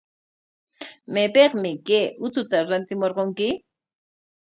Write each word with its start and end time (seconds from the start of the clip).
¿Maypikmi 1.13 1.71
kay 1.87 2.05
uchuta 2.25 2.57
rantimurqunki? 2.69 3.49